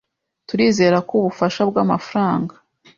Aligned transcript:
Turizera 0.47 0.97
ko 1.07 1.13
ubufasha 1.21 1.61
bwamafaranga. 1.69 2.53